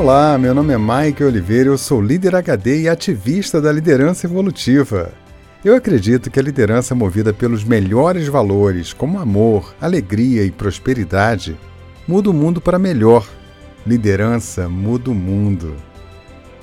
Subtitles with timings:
[0.00, 5.12] Olá, meu nome é Mike Oliveira, eu sou líder HD e ativista da liderança evolutiva.
[5.62, 11.54] Eu acredito que a liderança movida pelos melhores valores, como amor, alegria e prosperidade,
[12.08, 13.28] muda o mundo para melhor.
[13.86, 15.76] Liderança muda o mundo.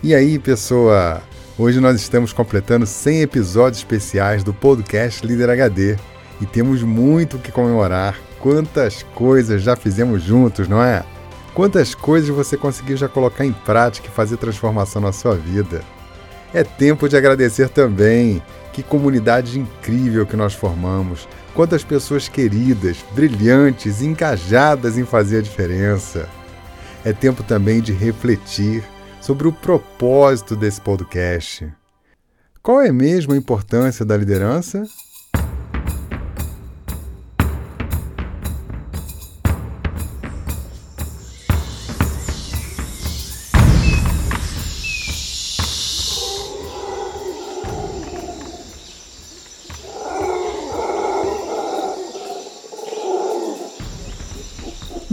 [0.02, 1.22] E aí, pessoa?
[1.60, 5.96] Hoje nós estamos completando 100 episódios especiais do podcast Líder HD
[6.42, 8.18] e temos muito o que comemorar.
[8.40, 11.04] Quantas coisas já fizemos juntos, não é?
[11.58, 15.84] Quantas coisas você conseguiu já colocar em prática e fazer transformação na sua vida?
[16.54, 18.44] É tempo de agradecer também.
[18.72, 21.28] Que comunidade incrível que nós formamos.
[21.56, 26.30] Quantas pessoas queridas, brilhantes, engajadas em fazer a diferença.
[27.04, 28.84] É tempo também de refletir
[29.20, 31.68] sobre o propósito desse podcast.
[32.62, 34.84] Qual é mesmo a importância da liderança?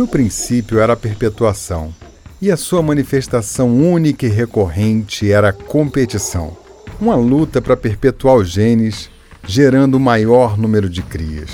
[0.05, 1.91] No princípio era a perpetuação,
[2.39, 6.55] e a sua manifestação única e recorrente era a competição.
[7.01, 9.09] Uma luta para perpetuar os genes,
[9.47, 11.49] gerando o maior número de crias.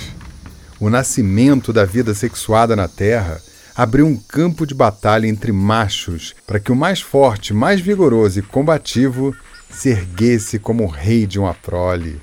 [0.81, 3.41] O nascimento da vida sexuada na Terra
[3.77, 8.43] abriu um campo de batalha entre machos para que o mais forte, mais vigoroso e
[8.43, 9.33] combativo
[9.71, 12.21] se erguesse como rei de uma prole.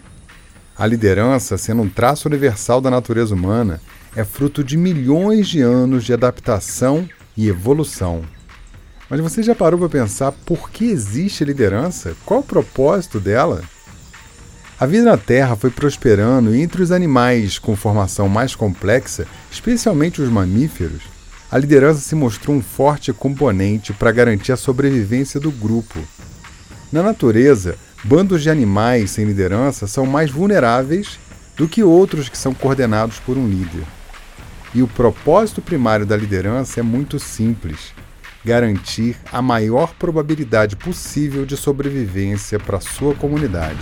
[0.78, 3.80] A liderança, sendo um traço universal da natureza humana,
[4.18, 8.24] é fruto de milhões de anos de adaptação e evolução.
[9.08, 12.16] Mas você já parou para pensar por que existe liderança?
[12.26, 13.62] Qual o propósito dela?
[14.80, 20.30] A vida na Terra foi prosperando entre os animais com formação mais complexa, especialmente os
[20.30, 21.04] mamíferos,
[21.52, 26.00] a liderança se mostrou um forte componente para garantir a sobrevivência do grupo.
[26.92, 31.20] Na natureza, bandos de animais sem liderança são mais vulneráveis
[31.56, 33.86] do que outros que são coordenados por um líder.
[34.74, 37.94] E o propósito primário da liderança é muito simples:
[38.44, 43.80] garantir a maior probabilidade possível de sobrevivência para sua comunidade.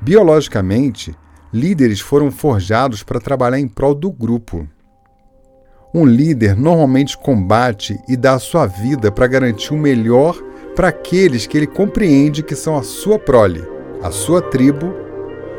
[0.00, 1.14] Biologicamente,
[1.52, 4.66] líderes foram forjados para trabalhar em prol do grupo.
[5.92, 10.40] Um líder normalmente combate e dá a sua vida para garantir o melhor
[10.76, 13.62] para aqueles que ele compreende que são a sua prole,
[14.02, 15.07] a sua tribo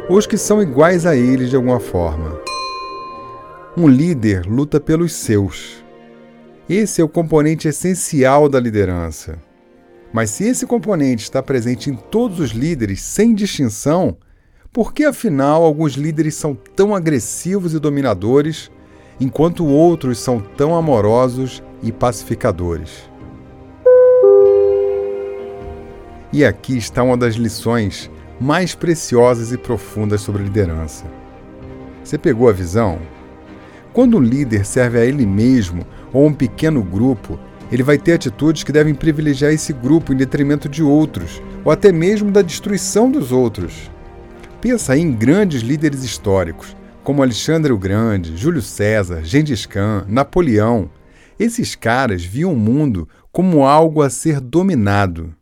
[0.10, 2.42] os que são iguais a ele de alguma forma.
[3.78, 5.84] Um líder luta pelos seus.
[6.68, 9.38] Esse é o componente essencial da liderança.
[10.12, 14.18] Mas se esse componente está presente em todos os líderes, sem distinção,
[14.74, 18.72] por que afinal alguns líderes são tão agressivos e dominadores,
[19.22, 23.08] enquanto outros são tão amorosos e pacificadores?
[26.34, 31.06] E aqui está uma das lições mais preciosas e profundas sobre liderança.
[32.04, 33.00] Você pegou a visão?
[33.94, 37.40] Quando um líder serve a ele mesmo ou um pequeno grupo,
[37.72, 41.92] ele vai ter atitudes que devem privilegiar esse grupo em detrimento de outros, ou até
[41.92, 43.92] mesmo da destruição dos outros.
[44.60, 50.90] Pensa em grandes líderes históricos, como Alexandre o Grande, Júlio César, Gengis Khan, Napoleão.
[51.40, 55.34] Esses caras viam o mundo como algo a ser dominado.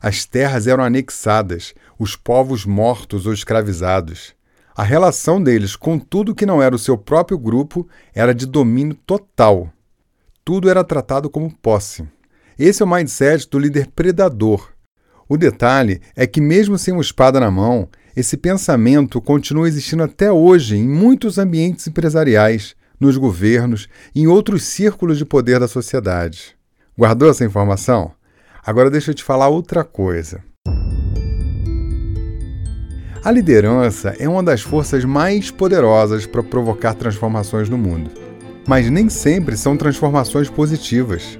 [0.00, 4.34] As terras eram anexadas, os povos mortos ou escravizados.
[4.76, 8.94] A relação deles com tudo que não era o seu próprio grupo era de domínio
[9.06, 9.72] total.
[10.44, 12.06] Tudo era tratado como posse.
[12.58, 14.70] Esse é o mindset do líder predador.
[15.28, 20.30] O detalhe é que, mesmo sem uma espada na mão, esse pensamento continua existindo até
[20.30, 26.56] hoje em muitos ambientes empresariais, nos governos e em outros círculos de poder da sociedade.
[26.96, 28.12] Guardou essa informação?
[28.64, 30.42] Agora deixa eu te falar outra coisa.
[33.26, 38.08] A liderança é uma das forças mais poderosas para provocar transformações no mundo.
[38.68, 41.36] Mas nem sempre são transformações positivas.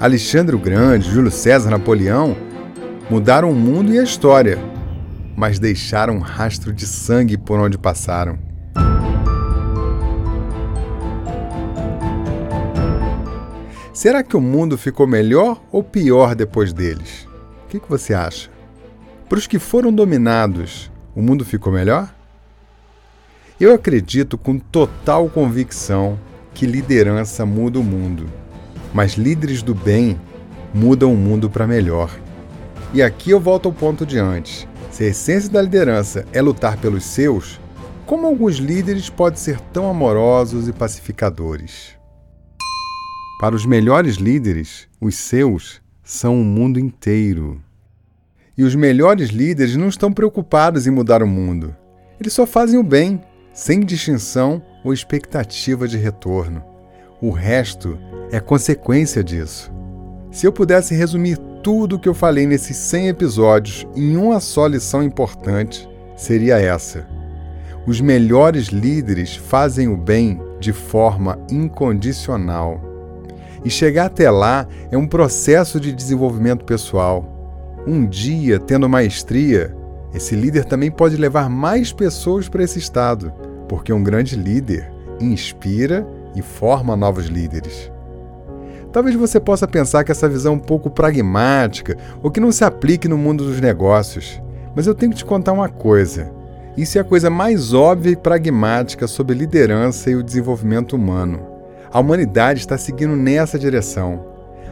[0.00, 2.34] Alexandre o Grande, Júlio César, Napoleão
[3.10, 4.58] mudaram o mundo e a história,
[5.36, 8.38] mas deixaram um rastro de sangue por onde passaram.
[13.92, 17.28] Será que o mundo ficou melhor ou pior depois deles?
[17.66, 18.48] O que, que você acha?
[19.28, 22.14] Para os que foram dominados, o mundo ficou melhor?
[23.58, 26.18] Eu acredito com total convicção
[26.52, 28.26] que liderança muda o mundo,
[28.92, 30.20] mas líderes do bem
[30.74, 32.14] mudam o mundo para melhor.
[32.92, 34.68] E aqui eu volto ao ponto de antes.
[34.90, 37.58] Se a essência da liderança é lutar pelos seus,
[38.06, 41.98] Como alguns líderes podem ser tão amorosos e pacificadores?
[43.40, 47.60] Para os melhores líderes, os seus são o mundo inteiro.
[48.58, 51.76] E os melhores líderes não estão preocupados em mudar o mundo.
[52.18, 53.20] Eles só fazem o bem,
[53.52, 56.64] sem distinção ou expectativa de retorno.
[57.20, 57.98] O resto
[58.30, 59.70] é consequência disso.
[60.30, 64.66] Se eu pudesse resumir tudo o que eu falei nesses 100 episódios em uma só
[64.66, 67.06] lição importante, seria essa.
[67.86, 72.80] Os melhores líderes fazem o bem de forma incondicional.
[73.64, 77.35] E chegar até lá é um processo de desenvolvimento pessoal.
[77.86, 79.72] Um dia, tendo maestria,
[80.12, 83.32] esse líder também pode levar mais pessoas para esse estado,
[83.68, 84.90] porque um grande líder
[85.20, 87.90] inspira e forma novos líderes.
[88.92, 92.64] Talvez você possa pensar que essa visão é um pouco pragmática ou que não se
[92.64, 94.40] aplique no mundo dos negócios,
[94.74, 96.32] mas eu tenho que te contar uma coisa.
[96.76, 101.40] Isso é a coisa mais óbvia e pragmática sobre liderança e o desenvolvimento humano.
[101.92, 104.26] A humanidade está seguindo nessa direção.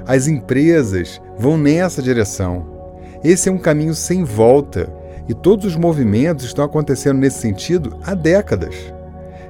[0.06, 2.74] As empresas vão nessa direção.
[3.25, 4.93] Esse é um caminho sem volta
[5.26, 8.75] e todos os movimentos estão acontecendo nesse sentido há décadas.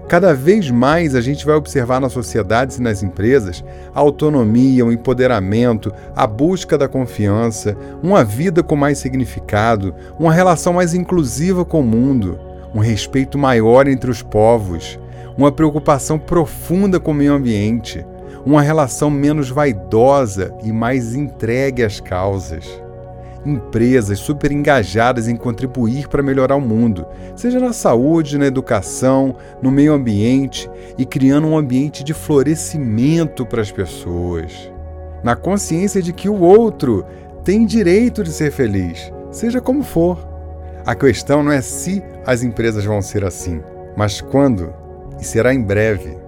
[0.07, 4.93] Cada vez mais a gente vai observar nas sociedades e nas empresas a autonomia, o
[4.93, 11.81] empoderamento, a busca da confiança, uma vida com mais significado, uma relação mais inclusiva com
[11.81, 12.39] o mundo,
[12.73, 15.01] um respeito maior entre os povos,
[15.37, 18.07] uma preocupação profunda com o meio ambiente,
[18.47, 22.84] uma relação menos vaidosa e mais entregue às causas
[23.45, 27.07] empresas super engajadas em contribuir para melhorar o mundo,
[27.37, 33.63] seja na saúde, na educação, no meio ambiente e criando um ambiente de florescimento para
[33.63, 34.71] as pessoas.
[35.23, 37.05] Na consciência de que o outro
[37.45, 40.19] tem direito de ser feliz, seja como for.
[40.87, 43.63] A questão não é se as empresas vão ser assim,
[43.97, 44.73] mas quando,
[45.21, 46.24] e será em breve.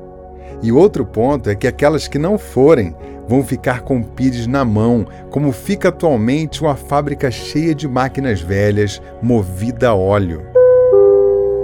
[0.63, 2.95] E outro ponto é que aquelas que não forem
[3.29, 9.03] vão ficar com pires na mão, como fica atualmente uma fábrica cheia de máquinas velhas
[9.21, 10.43] movida a óleo.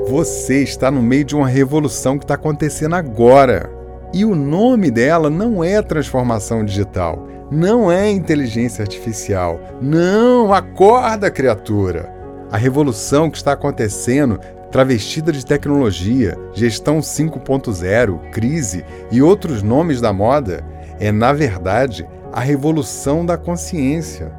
[0.09, 3.71] Você está no meio de uma revolução que está acontecendo agora.
[4.13, 9.59] E o nome dela não é transformação digital, não é inteligência artificial.
[9.81, 12.13] Não, acorda, criatura!
[12.51, 14.39] A revolução que está acontecendo
[14.73, 20.65] travestida de tecnologia, gestão 5.0, crise e outros nomes da moda,
[20.99, 24.33] é, na verdade, a revolução da consciência.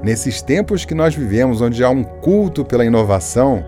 [0.00, 3.64] Nesses tempos que nós vivemos, onde há um culto pela inovação,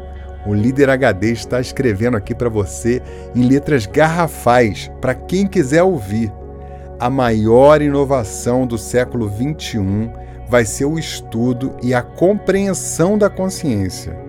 [0.47, 3.03] o líder HD está escrevendo aqui para você
[3.35, 6.33] em letras garrafais, para quem quiser ouvir.
[7.01, 10.13] A maior inovação do século 21
[10.49, 14.26] vai ser o estudo e a compreensão da consciência.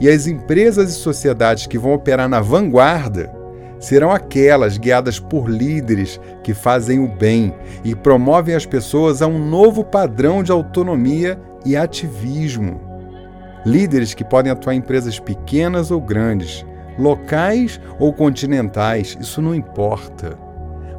[0.00, 3.32] E as empresas e sociedades que vão operar na vanguarda
[3.78, 7.54] serão aquelas guiadas por líderes que fazem o bem
[7.84, 12.80] e promovem as pessoas a um novo padrão de autonomia e ativismo.
[13.64, 16.64] Líderes que podem atuar em empresas pequenas ou grandes,
[16.98, 20.38] locais ou continentais, isso não importa.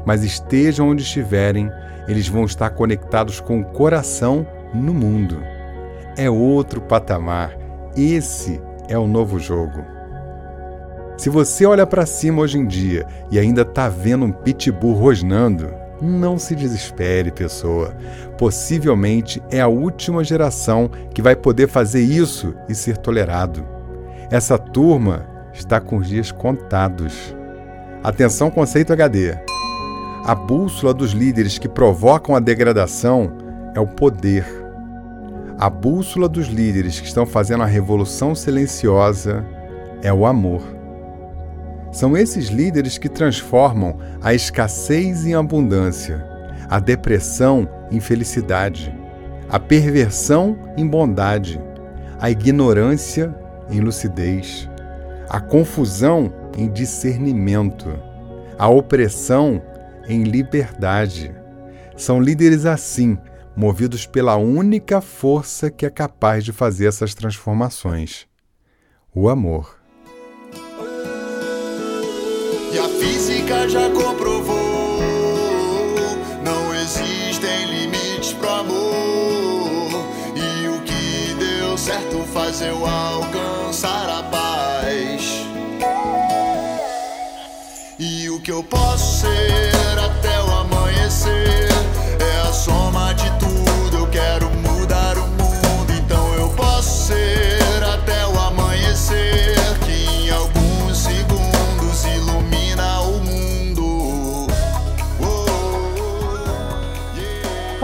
[0.04, 1.70] Mas estejam onde estiverem,
[2.06, 5.40] eles vão estar conectados com o coração no mundo.
[6.16, 7.56] É outro patamar.
[7.96, 9.84] Esse é o novo jogo.
[11.16, 15.72] Se você olha para cima hoje em dia e ainda está vendo um pitbull rosnando,
[16.00, 17.96] não se desespere, pessoa.
[18.36, 23.66] Possivelmente é a última geração que vai poder fazer isso e ser tolerado.
[24.30, 27.34] Essa turma está com os dias contados.
[28.02, 29.34] Atenção, conceito HD.
[30.24, 33.32] A bússola dos líderes que provocam a degradação
[33.74, 34.65] é o poder
[35.58, 39.44] a bússola dos líderes que estão fazendo a revolução silenciosa
[40.02, 40.62] é o amor.
[41.90, 46.22] São esses líderes que transformam a escassez em abundância,
[46.68, 48.94] a depressão em felicidade,
[49.48, 51.58] a perversão em bondade,
[52.20, 53.34] a ignorância
[53.70, 54.68] em lucidez,
[55.28, 57.98] a confusão em discernimento,
[58.58, 59.62] a opressão
[60.06, 61.34] em liberdade.
[61.96, 63.16] São líderes assim
[63.56, 68.26] movidos pela única força que é capaz de fazer essas transformações:
[69.14, 69.80] o amor.
[72.72, 75.00] E a física já comprovou:
[76.44, 80.06] não existem limites pro amor.
[80.36, 85.46] E o que deu certo faz eu alcançar a paz.
[87.98, 91.68] E o que eu posso ser até o amanhecer
[92.20, 93.45] é a soma de tudo.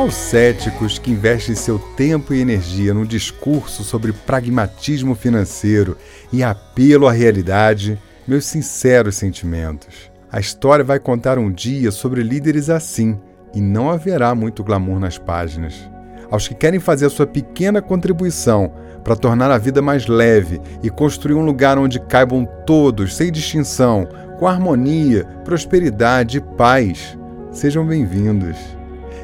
[0.02, 5.96] Aos céticos que investem seu tempo e energia num discurso sobre pragmatismo financeiro
[6.32, 10.10] e apelo à realidade, meus sinceros sentimentos.
[10.28, 13.16] A história vai contar um dia sobre líderes assim,
[13.54, 15.88] e não haverá muito glamour nas páginas.
[16.28, 20.90] Aos que querem fazer a sua pequena contribuição para tornar a vida mais leve e
[20.90, 24.08] construir um lugar onde caibam todos, sem distinção,
[24.40, 27.16] com harmonia, prosperidade e paz,
[27.52, 28.81] sejam bem-vindos.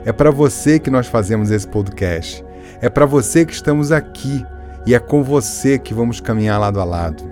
[0.09, 2.43] É para você que nós fazemos esse podcast.
[2.81, 4.43] É para você que estamos aqui
[4.87, 7.31] e é com você que vamos caminhar lado a lado.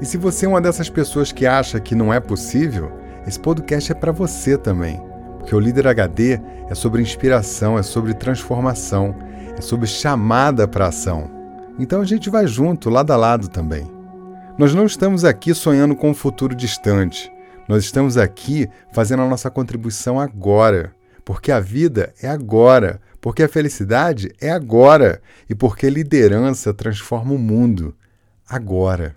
[0.00, 2.90] E se você é uma dessas pessoas que acha que não é possível,
[3.26, 5.02] esse podcast é para você também.
[5.38, 9.14] Porque o Líder HD é sobre inspiração, é sobre transformação,
[9.54, 11.30] é sobre chamada para ação.
[11.78, 13.86] Então a gente vai junto, lado a lado também.
[14.56, 17.30] Nós não estamos aqui sonhando com um futuro distante.
[17.68, 20.94] Nós estamos aqui fazendo a nossa contribuição agora.
[21.24, 27.38] Porque a vida é agora, porque a felicidade é agora e porque liderança transforma o
[27.38, 27.94] mundo
[28.48, 29.14] agora.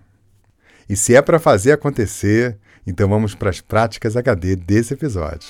[0.87, 5.49] E se é para fazer acontecer, então vamos para as práticas HD desse episódio.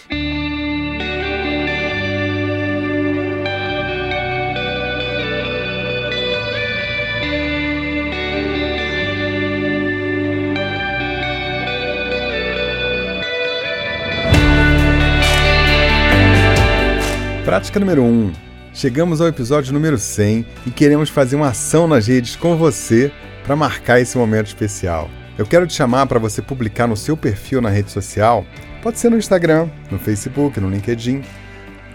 [17.56, 18.34] Prática número 1.
[18.74, 23.14] Chegamos ao episódio número 100 e queremos fazer uma ação nas redes com você
[23.46, 25.10] para marcar esse momento especial.
[25.38, 28.46] Eu quero te chamar para você publicar no seu perfil na rede social,
[28.84, 31.22] pode ser no Instagram, no Facebook, no LinkedIn,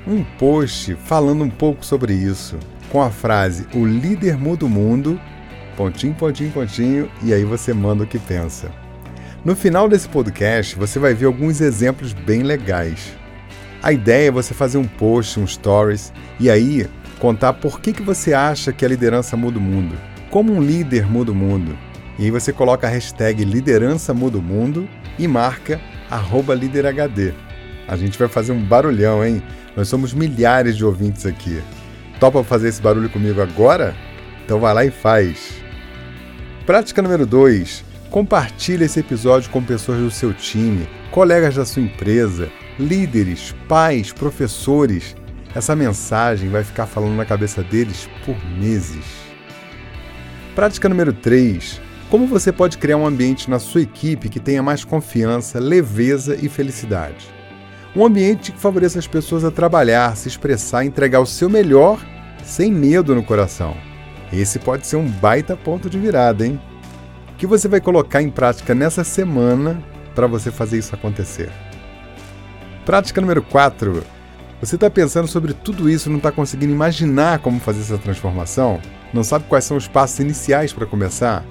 [0.06, 5.20] um post falando um pouco sobre isso, com a frase O líder muda o mundo,
[5.76, 8.70] pontinho, pontinho, pontinho, e aí você manda o que pensa.
[9.44, 13.19] No final desse podcast, você vai ver alguns exemplos bem legais.
[13.82, 16.86] A ideia é você fazer um post, um stories e aí
[17.18, 19.96] contar por que, que você acha que a liderança muda o mundo.
[20.30, 21.76] Como um líder muda o mundo.
[22.18, 24.86] E aí você coloca a hashtag liderança muda o mundo
[25.18, 27.34] e marca arroba líderhd.
[27.88, 29.42] A gente vai fazer um barulhão, hein?
[29.74, 31.62] Nós somos milhares de ouvintes aqui.
[32.18, 33.96] Topa fazer esse barulho comigo agora?
[34.44, 35.54] Então vai lá e faz.
[36.66, 37.84] Prática número 2.
[38.10, 45.14] Compartilhe esse episódio com pessoas do seu time, colegas da sua empresa, líderes, pais, professores.
[45.54, 49.04] Essa mensagem vai ficar falando na cabeça deles por meses.
[50.54, 51.80] Prática número 3.
[52.08, 56.48] Como você pode criar um ambiente na sua equipe que tenha mais confiança, leveza e
[56.48, 57.28] felicidade?
[57.94, 62.00] Um ambiente que favoreça as pessoas a trabalhar, se expressar, entregar o seu melhor
[62.44, 63.76] sem medo no coração.
[64.32, 66.60] Esse pode ser um baita ponto de virada, hein?
[67.32, 69.82] O que você vai colocar em prática nessa semana
[70.14, 71.50] para você fazer isso acontecer?
[72.84, 74.02] Prática número 4.
[74.60, 78.80] Você está pensando sobre tudo isso e não está conseguindo imaginar como fazer essa transformação?
[79.12, 81.44] Não sabe quais são os passos iniciais para começar?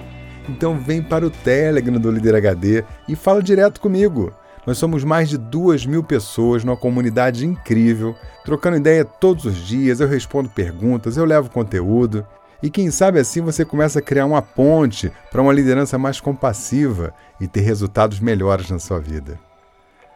[0.48, 4.32] Então vem para o Telegram do Líder HD e fala direto comigo.
[4.66, 10.00] Nós somos mais de duas mil pessoas numa comunidade incrível, trocando ideia todos os dias,
[10.00, 12.26] eu respondo perguntas, eu levo conteúdo.
[12.62, 17.14] E quem sabe assim você começa a criar uma ponte para uma liderança mais compassiva
[17.40, 19.38] e ter resultados melhores na sua vida.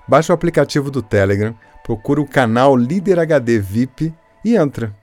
[0.07, 4.13] Baixa o aplicativo do Telegram, procura o canal Líder HD VIP
[4.45, 4.95] e entra.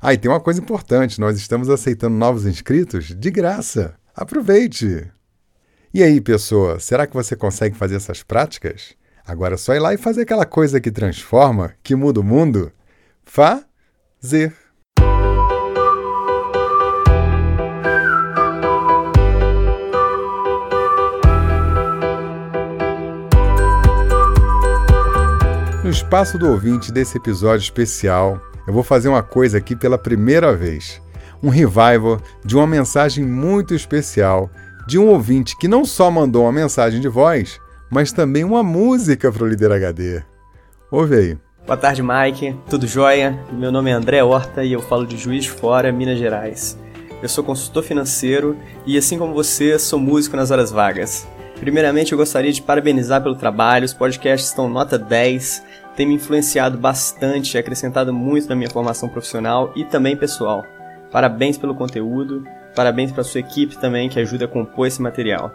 [0.00, 3.96] Ah, e tem uma coisa importante: nós estamos aceitando novos inscritos de graça.
[4.14, 5.10] Aproveite!
[5.92, 8.94] E aí, pessoa, será que você consegue fazer essas práticas?
[9.26, 12.70] Agora é só ir lá e fazer aquela coisa que transforma, que muda o mundo.
[13.24, 14.54] Fazer.
[25.94, 31.00] Espaço do ouvinte desse episódio especial, eu vou fazer uma coisa aqui pela primeira vez.
[31.40, 34.50] Um revival de uma mensagem muito especial
[34.88, 39.30] de um ouvinte que não só mandou uma mensagem de voz, mas também uma música
[39.30, 40.20] para o Líder HD.
[40.90, 41.38] Ouve aí.
[41.64, 42.56] Boa tarde, Mike.
[42.68, 43.38] Tudo jóia?
[43.52, 46.76] Meu nome é André Horta e eu falo de Juiz de Fora, Minas Gerais.
[47.22, 51.24] Eu sou consultor financeiro e, assim como você, sou músico nas horas vagas.
[51.60, 53.84] Primeiramente, eu gostaria de parabenizar pelo trabalho.
[53.84, 55.62] Os podcasts estão nota 10,
[55.96, 60.64] tem me influenciado bastante, acrescentado muito na minha formação profissional e também pessoal.
[61.10, 65.52] Parabéns pelo conteúdo, parabéns para sua equipe também que ajuda a compor esse material.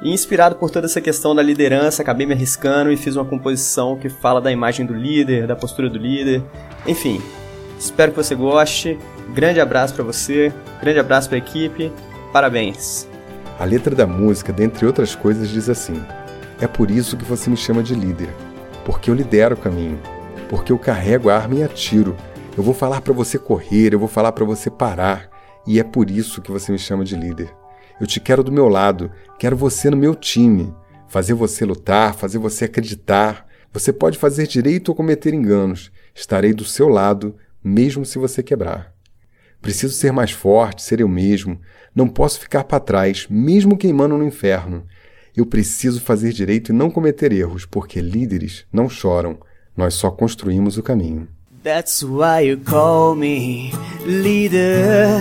[0.00, 3.96] E inspirado por toda essa questão da liderança, acabei me arriscando e fiz uma composição
[3.96, 6.42] que fala da imagem do líder, da postura do líder.
[6.86, 7.22] Enfim,
[7.78, 8.98] espero que você goste.
[9.32, 11.92] Grande abraço para você, grande abraço para a equipe.
[12.32, 13.08] Parabéns.
[13.58, 16.02] A letra da música, dentre outras coisas, diz assim:
[16.60, 18.28] É por isso que você me chama de líder,
[18.84, 20.00] porque eu lidero o caminho,
[20.48, 22.16] porque eu carrego a arma e atiro,
[22.54, 25.30] Eu vou falar para você correr, eu vou falar para você parar,
[25.66, 27.50] e é por isso que você me chama de líder.
[27.98, 30.74] Eu te quero do meu lado, quero você no meu time,
[31.12, 33.46] fazer você lutar, fazer você acreditar.
[33.72, 35.92] Você pode fazer direito ou cometer enganos.
[36.14, 38.92] Estarei do seu lado, mesmo se você quebrar.
[39.60, 41.60] Preciso ser mais forte, ser eu mesmo.
[41.94, 44.86] Não posso ficar para trás, mesmo queimando no inferno.
[45.34, 49.38] Eu preciso fazer direito e não cometer erros, porque líderes não choram.
[49.76, 51.26] Nós só construímos o caminho.
[51.62, 53.72] That's why you call me
[54.04, 55.20] leader.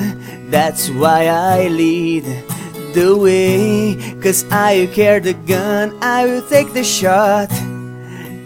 [0.50, 2.26] That's why I lead
[2.94, 3.96] the way.
[4.22, 7.50] Cause I carry the gun, I will take the shot.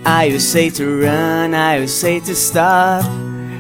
[0.06, 3.04] I will say to run, I will say to stop.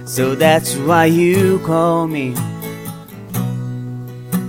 [0.05, 2.35] So that's why you call me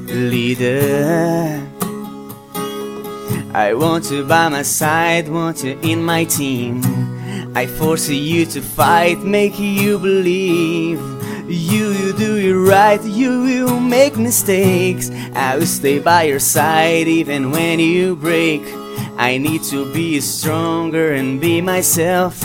[0.08, 1.75] leader.
[3.56, 6.82] I want you by my side, want you in my team.
[7.56, 11.00] I force you to fight, make you believe.
[11.48, 15.10] You, you do it right, you will make mistakes.
[15.32, 18.60] I will stay by your side even when you break.
[19.16, 22.44] I need to be stronger and be myself.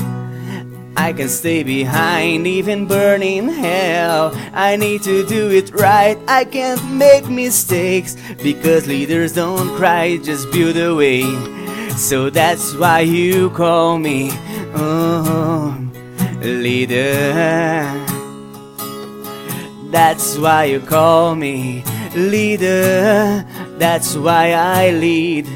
[1.01, 4.31] I can stay behind even burning hell.
[4.53, 8.15] I need to do it right, I can't make mistakes.
[8.43, 11.23] Because leaders don't cry, just build a way.
[11.97, 14.29] So that's why you call me
[14.75, 15.75] oh,
[16.43, 17.33] leader.
[19.89, 21.83] That's why you call me
[22.15, 23.43] leader.
[23.79, 25.47] That's why I lead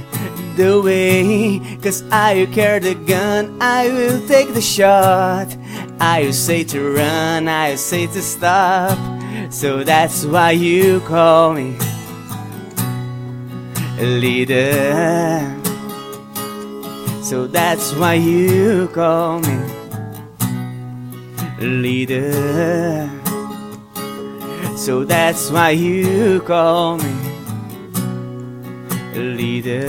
[0.55, 1.59] the way.
[1.81, 5.55] Cause I carry the gun, I will take the shot.
[5.99, 8.97] I say to run, I say to stop.
[9.51, 11.77] So that's why you call me
[13.99, 15.51] leader.
[17.23, 19.57] So that's why you call me
[21.59, 23.09] leader.
[24.77, 27.24] So that's why you call me
[29.19, 29.85] leader.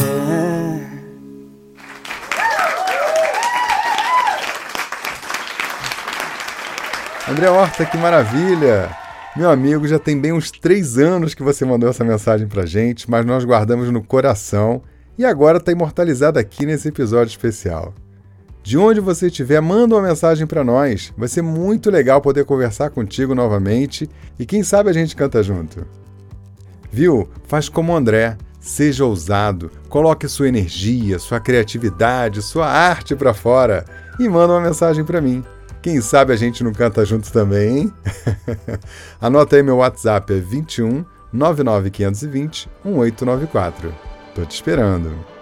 [7.29, 8.89] André Horta, que maravilha!
[9.37, 13.11] Meu amigo, já tem bem uns três anos que você mandou essa mensagem pra gente,
[13.11, 14.81] mas nós guardamos no coração
[15.19, 17.93] e agora está imortalizada aqui nesse episódio especial.
[18.63, 21.13] De onde você estiver, manda uma mensagem para nós.
[21.17, 24.09] Vai ser muito legal poder conversar contigo novamente
[24.39, 25.87] e quem sabe a gente canta junto.
[26.91, 27.29] Viu?
[27.47, 28.37] Faz como o André.
[28.67, 33.85] Seja ousado, coloque sua energia, sua criatividade, sua arte para fora
[34.19, 35.45] e manda uma mensagem para mim.
[35.81, 37.95] Quem sabe a gente não canta juntos também, hein?
[39.23, 43.95] Anota aí meu WhatsApp é 21 99520 1894.
[44.35, 45.36] Tô te esperando.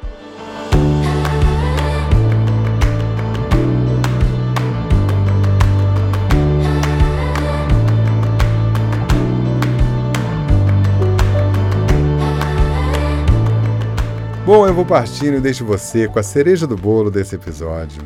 [14.44, 18.02] Bom, eu vou partindo e deixo você com a cereja do bolo desse episódio.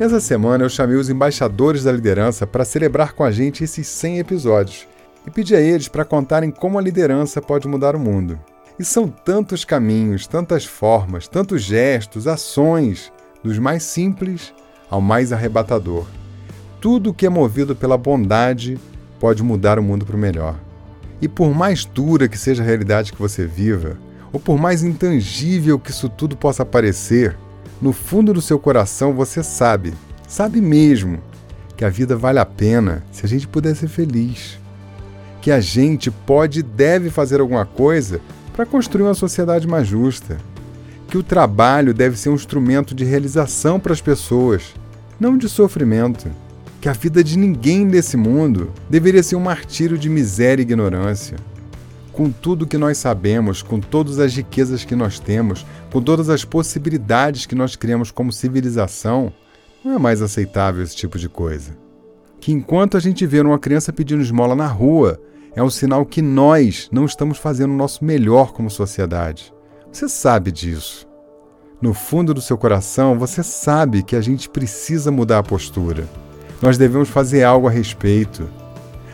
[0.00, 4.18] Nessa semana eu chamei os embaixadores da liderança para celebrar com a gente esses 100
[4.18, 4.88] episódios
[5.26, 8.40] e pedi a eles para contarem como a liderança pode mudar o mundo.
[8.78, 13.12] E são tantos caminhos, tantas formas, tantos gestos, ações,
[13.44, 14.54] dos mais simples
[14.88, 16.06] ao mais arrebatador.
[16.80, 18.78] Tudo que é movido pela bondade
[19.20, 20.58] pode mudar o mundo para o melhor.
[21.20, 23.98] E por mais dura que seja a realidade que você viva,
[24.32, 27.36] ou por mais intangível que isso tudo possa parecer,
[27.80, 29.94] no fundo do seu coração você sabe,
[30.26, 31.18] sabe mesmo,
[31.76, 34.58] que a vida vale a pena se a gente puder ser feliz.
[35.40, 38.20] Que a gente pode e deve fazer alguma coisa
[38.52, 40.36] para construir uma sociedade mais justa.
[41.06, 44.74] Que o trabalho deve ser um instrumento de realização para as pessoas,
[45.20, 46.28] não de sofrimento.
[46.80, 51.36] Que a vida de ninguém nesse mundo deveria ser um martírio de miséria e ignorância
[52.18, 56.44] com tudo que nós sabemos, com todas as riquezas que nós temos, com todas as
[56.44, 59.32] possibilidades que nós criamos como civilização,
[59.84, 61.78] não é mais aceitável esse tipo de coisa.
[62.40, 65.20] Que enquanto a gente vê uma criança pedindo esmola na rua,
[65.54, 69.54] é um sinal que nós não estamos fazendo o nosso melhor como sociedade.
[69.92, 71.06] Você sabe disso.
[71.80, 76.04] No fundo do seu coração, você sabe que a gente precisa mudar a postura.
[76.60, 78.50] Nós devemos fazer algo a respeito.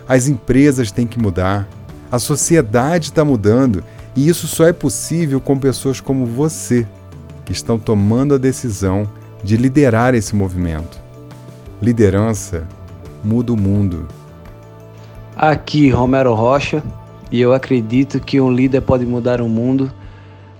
[0.08, 1.68] As empresas têm que mudar.
[2.14, 3.82] A sociedade está mudando
[4.14, 6.86] e isso só é possível com pessoas como você,
[7.44, 9.10] que estão tomando a decisão
[9.42, 10.96] de liderar esse movimento.
[11.82, 12.68] Liderança
[13.24, 14.06] muda o mundo.
[15.36, 16.84] Aqui, Romero Rocha,
[17.32, 19.92] e eu acredito que um líder pode mudar o mundo,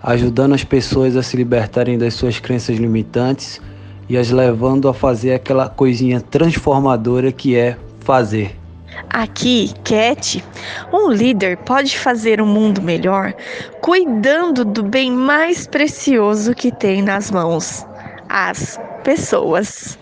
[0.03, 3.61] ajudando as pessoas a se libertarem das suas crenças limitantes
[4.09, 8.64] e as levando a fazer aquela coisinha transformadora que é fazer.
[9.11, 10.45] Aqui, Cat,
[10.93, 13.35] um líder pode fazer um mundo melhor
[13.81, 17.87] cuidando do bem mais precioso que tem nas mãos:
[18.29, 19.99] as pessoas.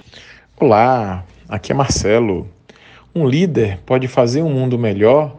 [0.58, 2.48] Olá, aqui é Marcelo.
[3.14, 5.36] Um líder pode fazer um mundo melhor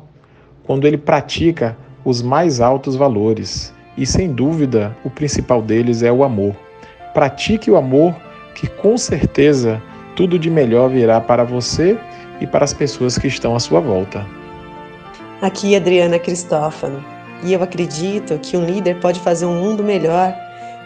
[0.64, 6.24] quando ele pratica os mais altos valores, e sem dúvida o principal deles é o
[6.24, 6.56] amor.
[7.14, 8.16] Pratique o amor,
[8.54, 9.82] que com certeza
[10.16, 11.98] tudo de melhor virá para você
[12.44, 14.24] e para as pessoas que estão à sua volta.
[15.42, 17.04] Aqui Adriana Cristófano
[17.42, 20.36] e eu acredito que um líder pode fazer um mundo melhor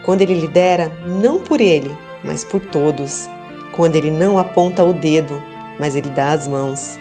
[0.04, 1.94] quando ele lidera não por ele,
[2.24, 3.28] mas por todos.
[3.72, 5.42] Quando ele não aponta o dedo,
[5.78, 6.98] mas ele dá as mãos.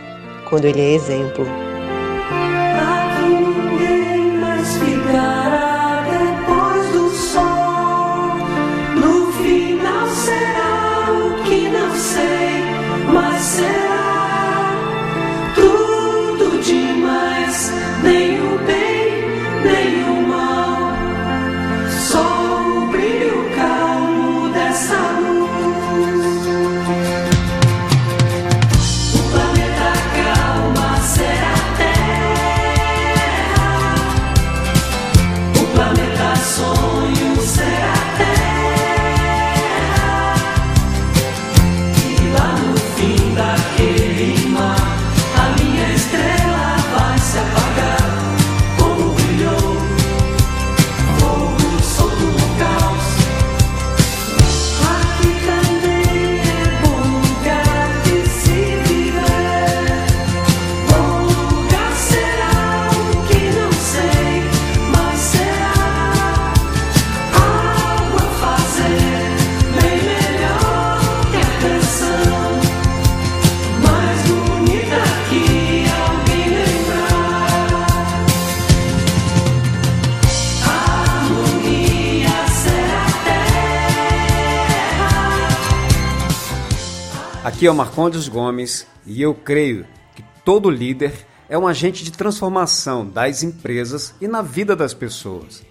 [0.50, 1.46] Quando ele é exemplo.
[87.68, 91.12] Aqui é o Marcondes Gomes e eu creio que todo líder
[91.50, 95.64] é um agente de transformação das empresas e na vida das pessoas.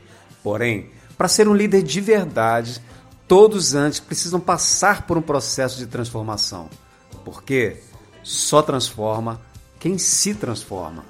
[0.43, 2.83] Porém, para ser um líder de verdade,
[3.27, 6.69] todos antes precisam passar por um processo de transformação.
[7.25, 7.79] Porque
[8.23, 9.41] só transforma
[9.81, 11.03] quem se transforma.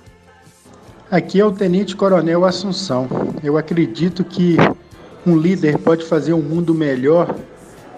[1.11, 3.09] Aqui é o Tenente Coronel Assunção.
[3.43, 4.57] Eu acredito que
[5.27, 7.35] um líder pode fazer um mundo melhor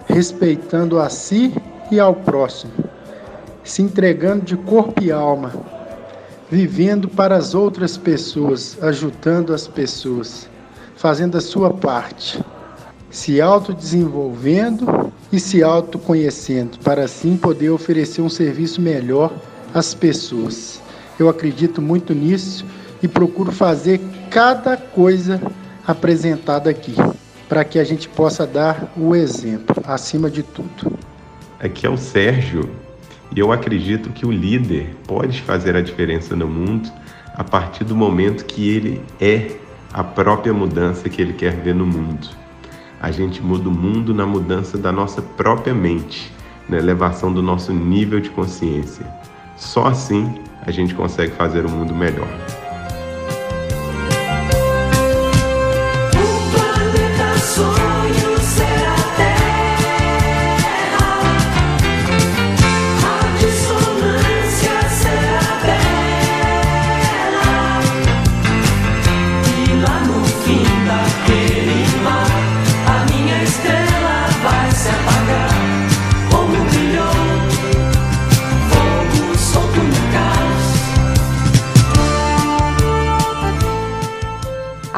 [0.07, 1.53] respeitando a si
[1.91, 2.71] e ao próximo,
[3.63, 5.53] se entregando de corpo e alma,
[6.49, 10.49] vivendo para as outras pessoas, ajudando as pessoas,
[10.95, 12.43] fazendo a sua parte,
[13.09, 19.31] se autodesenvolvendo e se autoconhecendo, para assim poder oferecer um serviço melhor
[19.73, 20.81] às pessoas.
[21.19, 22.65] Eu acredito muito nisso
[23.01, 23.99] e procuro fazer
[24.29, 25.41] cada coisa
[25.85, 26.95] apresentada aqui,
[27.47, 31.08] para que a gente possa dar o exemplo, acima de tudo.
[31.61, 32.69] Aqui é o Sérgio
[33.35, 36.89] e eu acredito que o líder pode fazer a diferença no mundo
[37.35, 39.57] a partir do momento que ele é
[39.91, 42.29] a própria mudança que ele quer ver no mundo.
[43.01, 46.31] A gente muda o mundo na mudança da nossa própria mente,
[46.69, 49.05] na elevação do nosso nível de consciência.
[49.57, 52.27] Só assim a gente consegue fazer o mundo melhor.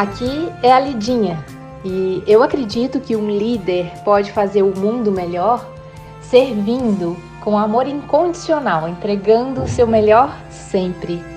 [0.02, 1.46] Aqui é a Lidinha
[1.86, 5.64] e eu acredito que um líder pode fazer o mundo melhor
[6.20, 11.31] servindo com amor incondicional, entregando o seu melhor sempre.